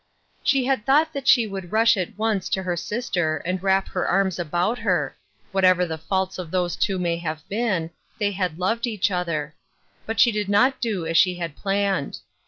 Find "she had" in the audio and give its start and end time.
0.43-0.83, 11.19-11.55